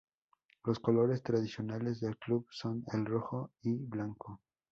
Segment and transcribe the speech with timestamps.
[0.63, 4.41] Los colores tradicionales del club son el rojo y blanco.